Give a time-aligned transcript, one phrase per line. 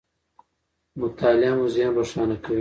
[1.01, 2.59] مطالعه مو ذهن روښانه کوي.